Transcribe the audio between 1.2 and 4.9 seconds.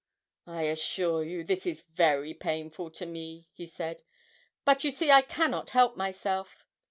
you this is very painful to me,' he said, 'but you